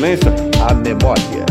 [0.00, 0.30] Excelência,
[0.66, 1.44] a memória.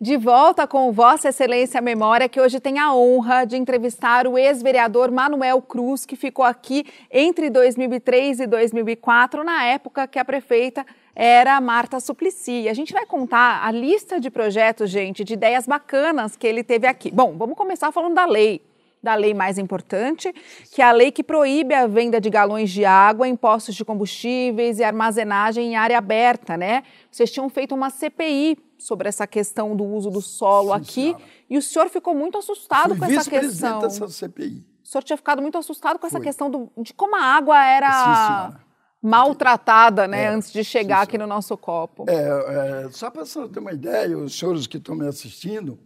[0.00, 5.10] De volta com Vossa Excelência Memória, que hoje tem a honra de entrevistar o ex-vereador
[5.10, 11.60] Manuel Cruz, que ficou aqui entre 2003 e 2004, na época que a prefeita era
[11.60, 12.68] Marta Suplicy.
[12.68, 16.86] A gente vai contar a lista de projetos, gente, de ideias bacanas que ele teve
[16.86, 17.10] aqui.
[17.10, 18.62] Bom, vamos começar falando da lei
[19.06, 20.34] da lei mais importante,
[20.72, 23.84] que é a lei que proíbe a venda de galões de água em postos de
[23.84, 26.82] combustíveis e armazenagem em área aberta, né?
[27.10, 31.24] Vocês tinham feito uma CPI sobre essa questão do uso do solo Sim, aqui senhora.
[31.48, 33.78] e o senhor ficou muito assustado Fui com essa questão.
[33.80, 34.66] dessa CPI.
[34.84, 38.50] O senhor tinha ficado muito assustado com essa questão do, de como a água era
[38.50, 38.58] Sim,
[39.02, 42.04] maltratada, né, é, antes de chegar aqui no nosso copo.
[42.08, 45.78] É, é só para você ter uma ideia, os senhores que estão me assistindo,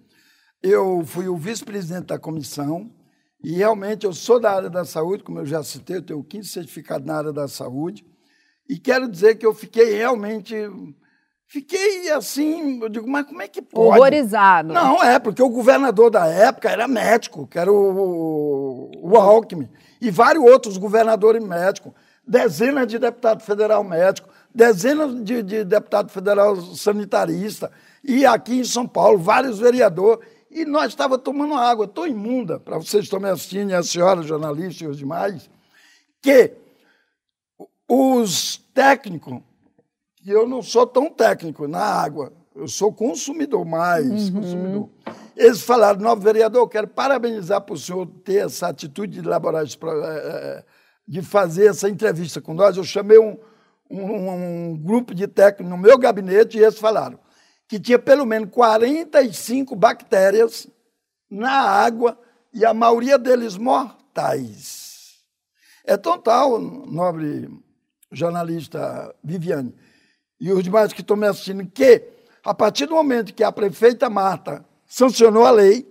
[0.62, 2.90] eu fui o vice-presidente da comissão
[3.42, 6.48] e realmente eu sou da área da saúde, como eu já citei, eu tenho 15
[6.48, 8.04] certificados na área da saúde.
[8.68, 10.54] E quero dizer que eu fiquei realmente.
[11.46, 13.98] Fiquei assim, eu digo, mas como é que pode?
[13.98, 14.72] Horrorizado.
[14.72, 19.68] Não, é, porque o governador da época era médico, que era o, o Alckmin,
[20.00, 21.92] e vários outros governadores médicos,
[22.24, 27.72] dezenas de deputados federal médico, dezenas de, de deputados federal sanitarista,
[28.04, 31.84] e aqui em São Paulo, vários vereadores e nós estávamos tomando água.
[31.84, 35.48] Estou imunda, para vocês estão me assistindo, e a senhora, jornalista e os demais,
[36.20, 36.52] que
[37.88, 39.40] os técnicos,
[40.16, 44.40] que eu não sou tão técnico na água, eu sou consumidor mais, uhum.
[44.40, 44.88] consumidor.
[45.36, 49.76] Eles falaram, novo vereador, quero parabenizar por o senhor ter essa atitude de elaborar, esse,
[49.76, 50.64] eh, eh,
[51.06, 52.76] de fazer essa entrevista com nós.
[52.76, 53.38] Eu chamei um,
[53.90, 54.30] um,
[54.72, 57.18] um grupo de técnicos no meu gabinete e eles falaram,
[57.70, 60.66] que tinha pelo menos 45 bactérias
[61.30, 62.18] na água
[62.52, 65.20] e a maioria deles mortais.
[65.84, 67.48] É tão tal, nobre
[68.10, 69.72] jornalista Viviane,
[70.40, 72.02] e os demais que estão me assistindo, que
[72.42, 75.86] a partir do momento que a prefeita Marta sancionou a lei,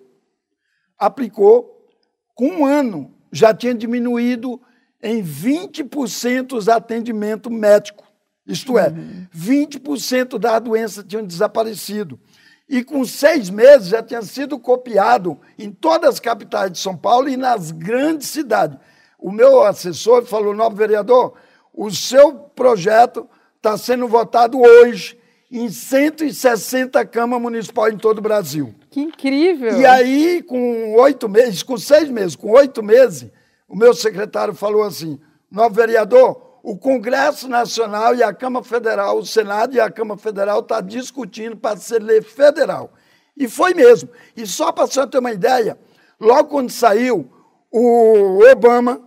[0.97, 1.87] aplicou,
[2.35, 4.59] com um ano já tinha diminuído
[5.01, 8.05] em 20% os atendimentos médicos.
[8.49, 9.27] Isto é, uhum.
[9.35, 12.19] 20% da doença tinham desaparecido.
[12.67, 17.29] E com seis meses já tinha sido copiado em todas as capitais de São Paulo
[17.29, 18.77] e nas grandes cidades.
[19.19, 21.33] O meu assessor falou: novo vereador,
[21.73, 25.17] o seu projeto está sendo votado hoje
[25.51, 28.73] em 160 câmaras municipais em todo o Brasil.
[28.89, 29.79] Que incrível!
[29.79, 33.29] E aí, com oito meses, com seis meses, com oito meses,
[33.67, 35.19] o meu secretário falou assim:
[35.51, 40.59] novo vereador, o Congresso Nacional e a Câmara Federal, o Senado e a Câmara Federal
[40.59, 42.91] estão tá discutindo para ser lei federal.
[43.35, 44.09] E foi mesmo.
[44.35, 45.77] E só para você ter uma ideia,
[46.19, 47.31] logo quando saiu,
[47.71, 49.01] o Obama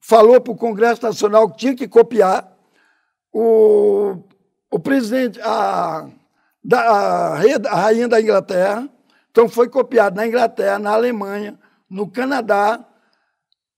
[0.00, 2.56] falou para o Congresso Nacional que tinha que copiar.
[3.32, 4.22] O,
[4.70, 6.08] o presidente, a,
[6.64, 7.34] da, a
[7.82, 8.88] rainha da Inglaterra,
[9.30, 12.84] então foi copiado na Inglaterra, na Alemanha, no Canadá,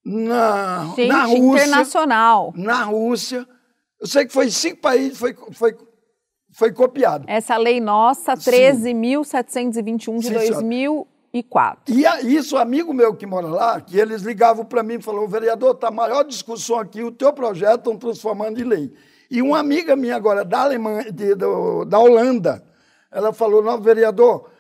[0.04, 1.64] na, Gente, na Rússia.
[1.64, 2.52] internacional.
[2.56, 3.46] Na Rússia.
[4.00, 5.76] Eu sei que foi cinco países, foi, foi,
[6.52, 7.24] foi copiado.
[7.28, 11.94] Essa lei nossa, 13.721 de Sim, 2004.
[11.94, 15.28] E a, isso, amigo meu que mora lá, que eles ligavam para mim e falaram,
[15.28, 18.92] vereador, está a maior discussão aqui, o teu projeto estão transformando em lei.
[19.30, 22.64] E uma amiga minha agora, da Alemanha, de, do, da Holanda,
[23.12, 24.50] ela falou, não, vereador,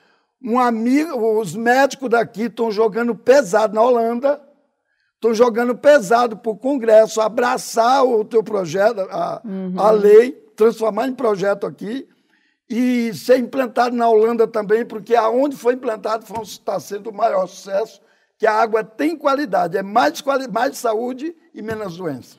[0.42, 4.40] um amigo, os médicos daqui estão jogando pesado na Holanda,
[5.20, 9.74] estão jogando pesado para o Congresso abraçar o teu projeto, a, uhum.
[9.78, 12.08] a lei, transformar em projeto aqui
[12.68, 18.00] e ser implantado na Holanda também, porque aonde foi implantado está sendo o maior sucesso,
[18.38, 22.38] que a água tem qualidade, é mais, quali mais saúde e menos doença.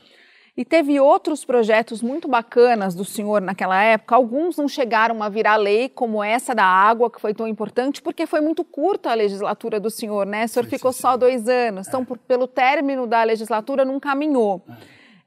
[0.55, 4.15] E teve outros projetos muito bacanas do senhor naquela época.
[4.15, 8.25] Alguns não chegaram a virar lei, como essa da água, que foi tão importante, porque
[8.25, 10.43] foi muito curta a legislatura do senhor, né?
[10.43, 11.87] O senhor ficou só dois anos.
[11.87, 12.05] Então, é.
[12.05, 14.61] por, pelo término da legislatura, não caminhou.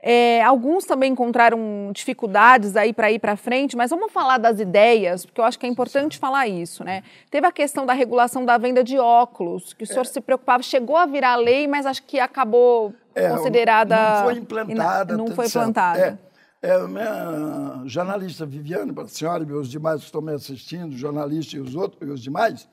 [0.06, 5.24] É, alguns também encontraram dificuldades aí para ir para frente, mas vamos falar das ideias,
[5.24, 7.02] porque eu acho que é importante falar isso, né?
[7.30, 10.04] Teve a questão da regulação da venda de óculos, que o senhor é.
[10.04, 13.96] se preocupava, chegou a virar lei, mas acho que acabou é, considerada.
[13.96, 15.16] Não foi implantada.
[15.16, 16.18] Não foi implantada.
[16.60, 20.94] É, é, minha jornalista Viviane, para a senhora e os demais que estão me assistindo,
[20.94, 22.68] jornalista e os outros e os demais,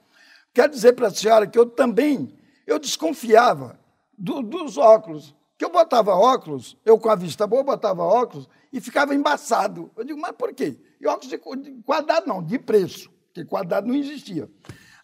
[0.54, 2.38] quero dizer para a senhora que eu também
[2.68, 3.80] eu desconfiava
[4.18, 5.34] do, dos óculos.
[5.62, 9.92] Que eu botava óculos, eu com a vista boa botava óculos e ficava embaçado.
[9.96, 10.76] Eu digo, mas por quê?
[11.00, 11.38] E óculos de
[11.86, 14.50] quadrado não, de preço, porque quadrado não existia.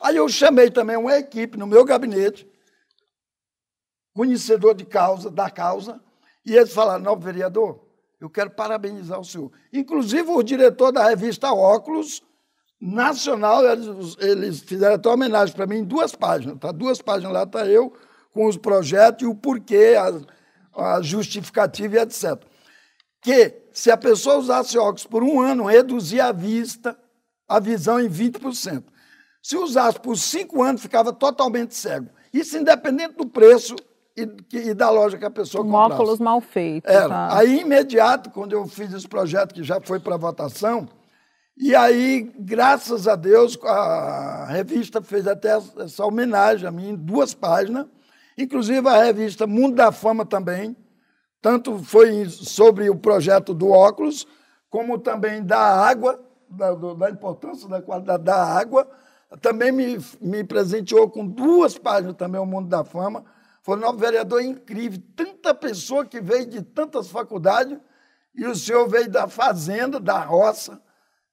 [0.02, 2.50] Aí eu chamei também uma equipe no meu gabinete,
[4.16, 6.02] conhecedor de causa, da causa,
[6.44, 7.80] e eles falaram, não, vereador,
[8.20, 9.52] Eu quero parabenizar o senhor.
[9.72, 12.24] Inclusive, o diretor da revista Óculos
[12.82, 16.58] Nacional, eles, eles fizeram até homenagem para mim em duas páginas.
[16.58, 16.72] Tá?
[16.72, 17.94] Duas páginas lá está eu
[18.34, 20.37] com os projetos e o porquê, a,
[20.78, 22.42] a justificativa e etc.
[23.22, 26.98] Que se a pessoa usasse óculos por um ano, reduzia a vista,
[27.48, 28.84] a visão em 20%.
[29.42, 32.10] Se usasse por cinco anos, ficava totalmente cego.
[32.34, 33.76] Isso independente do preço
[34.16, 35.94] e, e da loja que a pessoa um comprasse.
[35.94, 36.88] óculos mal feito.
[36.88, 37.08] Era.
[37.08, 37.38] Tá?
[37.38, 40.88] Aí, imediato, quando eu fiz esse projeto, que já foi para votação,
[41.56, 47.34] e aí, graças a Deus, a revista fez até essa homenagem a mim, em duas
[47.34, 47.88] páginas,
[48.38, 50.76] inclusive a revista Mundo da Fama também,
[51.42, 54.28] tanto foi sobre o projeto do óculos,
[54.70, 56.20] como também da água,
[56.50, 58.88] da, da importância da qualidade da água,
[59.42, 63.26] também me, me presenteou com duas páginas também o Mundo da Fama.
[63.62, 67.78] Foi um vereador incrível, tanta pessoa que veio de tantas faculdades,
[68.34, 70.80] e o senhor veio da fazenda, da roça,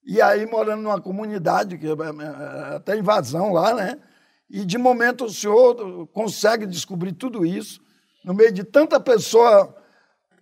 [0.05, 4.01] e aí morando numa comunidade, que é, é, é até invasão lá, né?
[4.50, 7.81] E de momento o senhor consegue descobrir tudo isso,
[8.25, 9.75] no meio de tanta pessoa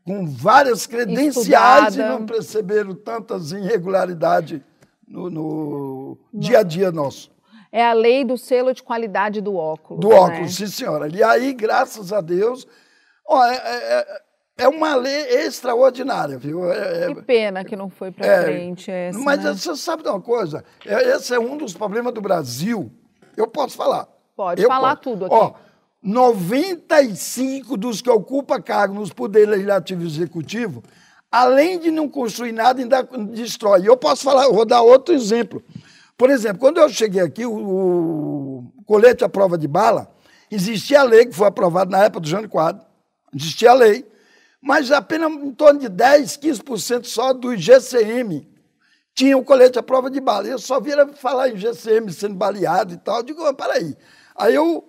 [0.05, 2.15] com várias credenciais Estudada.
[2.15, 4.61] e não perceberam tantas irregularidades
[5.07, 7.31] no, no dia a dia nosso.
[7.71, 10.01] É a lei do selo de qualidade do óculos.
[10.01, 10.67] Do óculos, né?
[10.67, 11.09] sim, senhora.
[11.09, 12.67] E aí, graças a Deus,
[13.27, 14.23] ó, é, é,
[14.59, 16.71] é uma lei extraordinária, viu?
[16.71, 18.91] É, é que pena que não foi para é, frente.
[18.91, 19.53] Essa, mas né?
[19.53, 20.63] você sabe de uma coisa?
[20.85, 22.93] É, esse é um dos problemas do Brasil.
[23.37, 24.09] Eu posso falar.
[24.37, 25.11] Pode falar posso.
[25.11, 25.35] tudo aqui.
[25.35, 25.53] Ó,
[26.03, 30.83] 95 dos que ocupam cargo nos poderes legislativo e executivo,
[31.31, 33.87] além de não construir nada, ainda destrói.
[33.87, 35.63] Eu posso falar, vou dar outro exemplo.
[36.17, 40.13] Por exemplo, quando eu cheguei aqui, o, o colete à prova de bala,
[40.51, 42.85] existia a lei que foi aprovada na época do Jânio Quadro,
[43.35, 44.05] existia a lei,
[44.61, 48.52] mas apenas em torno de 10, 15% só do GCM
[49.15, 50.47] tinha o colete à prova de bala.
[50.47, 53.19] Eu só via falar em GCM sendo baleado e tal.
[53.19, 53.97] Eu digo, peraí.
[54.37, 54.89] Aí eu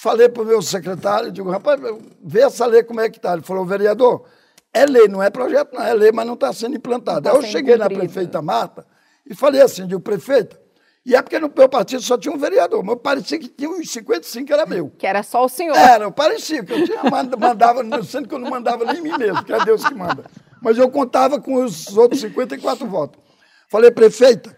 [0.00, 1.80] falei para o meu secretário, digo, rapaz,
[2.22, 3.32] vê essa lei como é que está.
[3.32, 4.24] Ele falou, vereador,
[4.72, 7.22] é lei, não é projeto, não, é lei, mas não está sendo implantada.
[7.22, 7.94] Tá Aí eu cheguei cumprido.
[7.94, 8.86] na prefeita Marta
[9.26, 10.58] e falei assim, digo, prefeita,
[11.04, 13.90] e é porque no meu partido só tinha um vereador, mas parecia que tinha uns
[13.90, 14.92] 55 que era meu.
[14.98, 15.76] Que era só o senhor.
[15.76, 19.52] Era, parecia, que eu tinha, mandava, sendo que eu não mandava nem mim mesmo, que
[19.52, 20.24] é Deus que manda.
[20.60, 23.27] Mas eu contava com os outros 54 votos.
[23.68, 24.56] Falei, prefeita,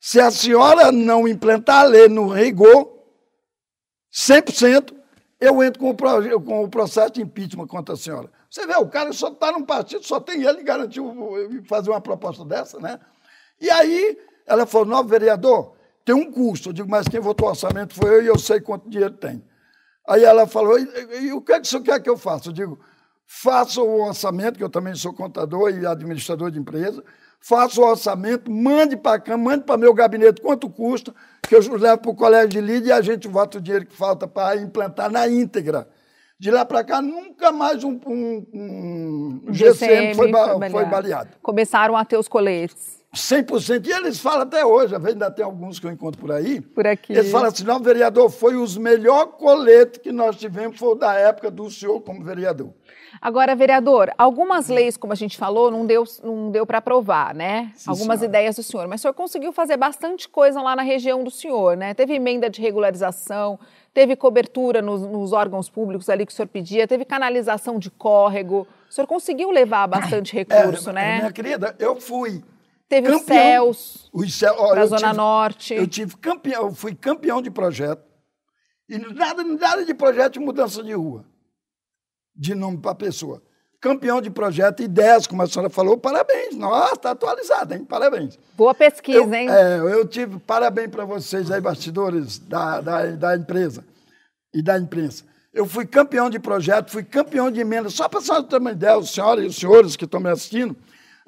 [0.00, 2.98] se a senhora não implantar a lei no rigor,
[4.12, 4.94] 100%,
[5.40, 8.30] eu entro com o, com o processo de impeachment contra a senhora.
[8.50, 11.14] Você vê, o cara só está num partido, só tem ele garantiu
[11.68, 12.98] fazer uma proposta dessa, né?
[13.60, 16.70] E aí ela falou, novo vereador, tem um custo.
[16.70, 19.44] Eu digo, mas quem votou o orçamento foi eu e eu sei quanto dinheiro tem.
[20.08, 20.88] Aí ela falou, e,
[21.20, 22.48] e o que, é que o senhor quer que eu faça?
[22.48, 22.80] Eu digo,
[23.26, 27.04] faça o orçamento, que eu também sou contador e administrador de empresa,
[27.40, 31.98] faça o orçamento, mande para cá, mande para meu gabinete quanto custa, que eu levo
[32.02, 35.10] para o colégio de líder e a gente vota o dinheiro que falta para implantar
[35.10, 35.88] na íntegra.
[36.38, 41.30] De lá para cá, nunca mais um, um, um GCM, GCM foi, foi, foi baleado.
[41.42, 42.98] Começaram a ter os coletes.
[43.14, 43.86] 100%.
[43.86, 46.60] E eles falam até hoje, ainda tem alguns que eu encontro por aí.
[46.60, 47.12] Por aqui.
[47.12, 51.50] Eles falam assim: não, vereador, foi os melhores coletes que nós tivemos, foi da época
[51.50, 52.72] do senhor como vereador.
[53.20, 57.72] Agora, vereador, algumas leis, como a gente falou, não deu, não deu para aprovar, né?
[57.74, 58.38] Sim, algumas senhora.
[58.38, 58.86] ideias do senhor.
[58.86, 61.94] Mas o senhor conseguiu fazer bastante coisa lá na região do senhor, né?
[61.94, 63.58] Teve emenda de regularização,
[63.92, 68.66] teve cobertura nos, nos órgãos públicos ali que o senhor pedia, teve canalização de córrego.
[68.88, 71.18] O senhor conseguiu levar bastante é, recurso, é, né?
[71.18, 72.42] Minha querida, eu fui
[72.88, 75.74] Teve campeão, os céus para a Zona tive, Norte.
[75.74, 78.02] Eu tive campeão, eu fui campeão de projeto.
[78.88, 81.26] E nada, nada de projeto de mudança de rua.
[82.38, 83.42] De nome para a pessoa.
[83.80, 86.56] Campeão de projeto, ideias, como a senhora falou, parabéns.
[86.56, 87.84] Nossa, está atualizado, hein?
[87.84, 88.38] Parabéns.
[88.56, 89.48] Boa pesquisa, eu, hein?
[89.50, 93.84] É, eu tive parabéns para vocês aí, bastidores da, da, da empresa
[94.54, 95.24] e da imprensa.
[95.52, 97.88] Eu fui campeão de projeto, fui campeão de emenda.
[97.90, 100.30] Só para a senhora ter uma ideia, os senhores e os senhores que estão me
[100.30, 100.76] assistindo,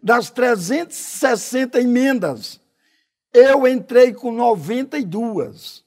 [0.02, 2.60] das 360 emendas,
[3.32, 5.84] eu entrei com 92.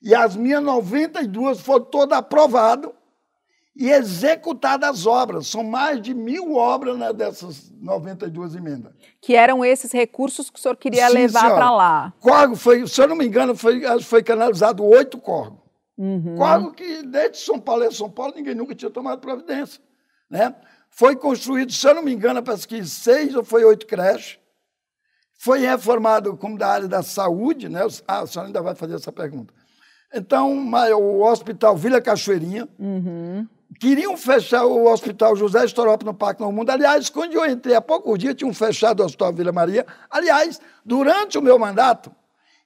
[0.00, 2.90] E as minhas 92 foram todas aprovadas
[3.74, 5.46] e executadas as obras.
[5.46, 8.92] São mais de mil obras né, dessas 92 emendas.
[9.20, 12.12] Que eram esses recursos que o senhor queria Sim, levar para lá.
[12.20, 15.60] Corgo foi, se eu não me engano, foi, foi canalizado oito corgos.
[15.96, 16.36] Uhum.
[16.36, 19.80] Corgo que desde São Paulo e São Paulo ninguém nunca tinha tomado providência.
[20.28, 20.54] Né?
[20.90, 24.38] Foi construído, se eu não me engano, parece que seis ou foi oito creches.
[25.38, 27.80] Foi reformado como da área da saúde, né?
[28.06, 29.52] Ah, a senhora ainda vai fazer essa pergunta.
[30.14, 33.48] Então, o Hospital Vila Cachoeirinha, uhum.
[33.78, 36.70] Queriam fechar o Hospital José Estorópolis no Parque Novo Mundo.
[36.70, 39.86] Aliás, quando eu entrei há poucos dias, tinham fechado o Hospital Vila Maria.
[40.10, 42.10] Aliás, durante o meu mandato,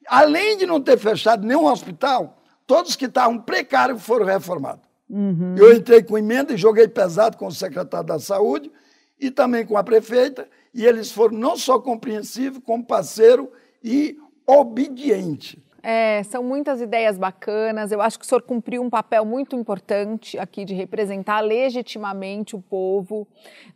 [0.07, 4.87] além de não ter fechado nenhum hospital, todos que estavam precários foram reformados.
[5.09, 5.55] Uhum.
[5.57, 8.71] Eu entrei com emenda e joguei pesado com o secretário da Saúde
[9.19, 13.51] e também com a prefeita, e eles foram não só compreensivos, como parceiro
[13.83, 15.65] e obediente.
[15.89, 17.93] É, são muitas ideias bacanas.
[17.93, 22.61] Eu acho que o senhor cumpriu um papel muito importante aqui de representar legitimamente o
[22.61, 23.25] povo.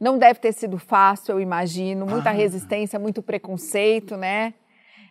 [0.01, 2.05] Não deve ter sido fácil, eu imagino.
[2.05, 2.33] Muita ah.
[2.33, 4.55] resistência, muito preconceito, né?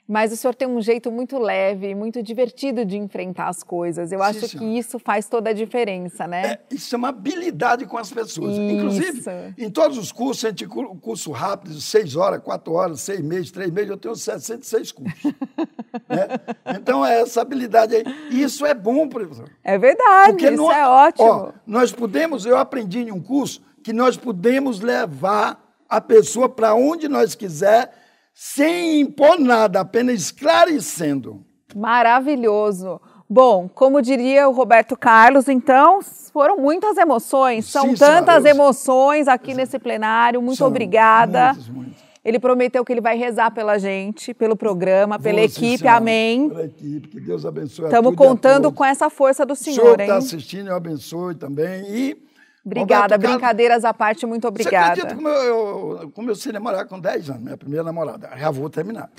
[0.09, 4.11] Mas o senhor tem um jeito muito leve, muito divertido de enfrentar as coisas.
[4.11, 6.53] Eu acho Sim, que isso faz toda a diferença, né?
[6.53, 8.53] É, isso é uma habilidade com as pessoas.
[8.53, 8.59] Isso.
[8.59, 13.51] Inclusive, em todos os cursos, a gente curso rápido, seis horas, quatro horas, seis meses,
[13.51, 15.23] três meses, eu tenho 66 cursos.
[16.09, 16.27] né?
[16.75, 18.03] Então, é essa habilidade aí.
[18.31, 19.47] Isso é bom, professor.
[19.63, 21.27] É verdade, Porque isso é ótimo.
[21.27, 26.73] Ó, nós podemos, eu aprendi em um curso que nós podemos levar a pessoa para
[26.73, 27.98] onde nós quiser
[28.41, 31.43] sem impor nada, apenas esclarecendo.
[31.75, 33.01] Maravilhoso.
[33.29, 35.99] Bom, como diria o Roberto Carlos, então,
[36.31, 37.65] foram muitas emoções.
[37.65, 40.41] São Sim, tantas emoções aqui nesse plenário.
[40.41, 41.47] Muito São obrigada.
[41.47, 42.03] Muitos, muitos.
[42.23, 45.79] Ele prometeu que ele vai rezar pela gente, pelo programa, Vou, pela equipe.
[45.79, 46.47] Senhora, Amém.
[46.47, 47.85] Pela equipe, que Deus abençoe.
[47.85, 51.83] Estamos contando com essa força do Senhor, o senhor está assistindo, eu abençoe também.
[51.89, 52.28] E
[52.69, 54.95] Obrigada, Roberto brincadeiras à parte, muito obrigada.
[54.95, 58.51] Você acredita como eu, eu comecei a namorar com 10 anos, minha primeira namorada, já
[58.51, 59.09] vou terminar.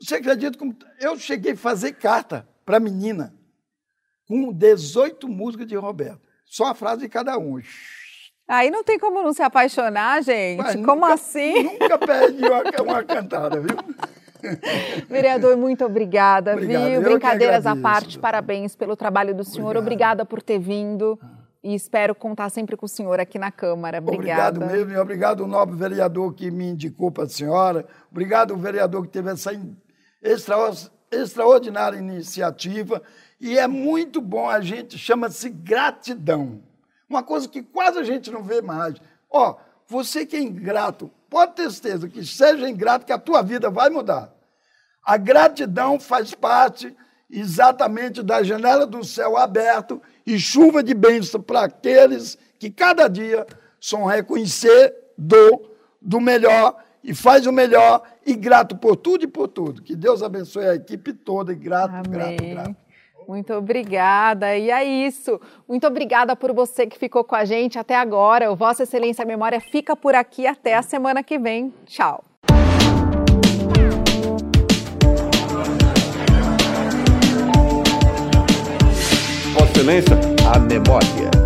[0.00, 3.34] Você acredita como eu cheguei a fazer carta para menina
[4.26, 7.60] com 18 músicas de Roberto, só a frase de cada um.
[8.48, 10.58] Aí não tem como não se apaixonar, gente.
[10.58, 11.62] Mas como nunca, assim?
[11.62, 13.76] Nunca perde uma, uma cantada, viu?
[15.08, 16.90] Vereador, muito obrigada, Obrigado.
[16.90, 17.02] viu?
[17.02, 19.76] Brincadeiras à parte, parabéns pelo trabalho do senhor.
[19.76, 19.82] Obrigado.
[19.82, 21.18] Obrigada por ter vindo.
[21.62, 23.98] E espero contar sempre com o senhor aqui na Câmara.
[23.98, 24.56] Obrigada.
[24.58, 28.58] Obrigado mesmo, e obrigado ao nobre vereador que me indicou para a senhora, obrigado ao
[28.58, 29.52] vereador que teve essa
[30.20, 30.56] extra,
[31.10, 33.00] extraordinária iniciativa,
[33.40, 36.60] e é muito bom, a gente chama-se gratidão,
[37.08, 38.96] uma coisa que quase a gente não vê mais.
[39.30, 43.70] Ó, você que é ingrato, pode ter certeza que seja ingrato, que a tua vida
[43.70, 44.32] vai mudar.
[45.04, 46.96] A gratidão faz parte
[47.30, 53.46] exatamente da janela do céu aberto e chuva de bênção para aqueles que cada dia
[53.80, 55.62] são reconhecer do,
[56.00, 59.82] do melhor e faz o melhor e grato por tudo e por tudo.
[59.82, 62.10] Que Deus abençoe a equipe toda e grato, Amém.
[62.10, 62.76] grato, grato.
[63.26, 64.56] Muito obrigada.
[64.56, 65.40] E é isso.
[65.68, 68.50] Muito obrigada por você que ficou com a gente até agora.
[68.50, 71.72] O Vossa Excelência Memória fica por aqui até a semana que vem.
[71.86, 72.24] Tchau.
[79.82, 81.41] Excelência, a memória.